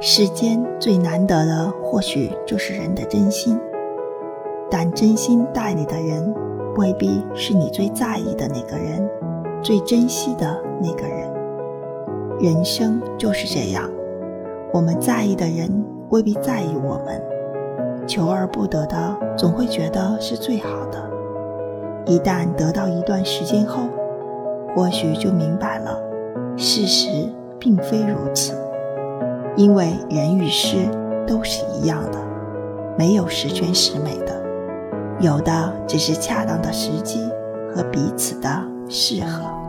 [0.00, 3.58] 世间最难得的，或许就是人的真心。
[4.70, 6.32] 但真心待你的人，
[6.76, 9.10] 未必是你最在意的那个人，
[9.60, 11.28] 最珍惜的那个人。
[12.38, 13.90] 人生就是这样，
[14.72, 15.68] 我们在意的人
[16.10, 17.20] 未必在意我们，
[18.06, 21.10] 求而不得的，总会觉得是最好的。
[22.06, 23.88] 一旦得到一段时间后，
[24.76, 26.00] 或许就明白了，
[26.56, 28.54] 事实并非如此。
[29.58, 30.76] 因为人与事
[31.26, 32.18] 都是一样的，
[32.96, 34.40] 没有十全十美的，
[35.18, 37.28] 有的只是恰当的时机
[37.74, 38.48] 和彼此的
[38.88, 39.67] 适合。